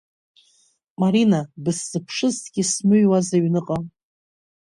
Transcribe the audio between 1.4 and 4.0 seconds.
бысзыԥшызҭгьы смыҩуаз аҩныҟа.